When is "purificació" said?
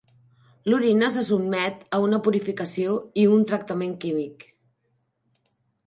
2.29-2.97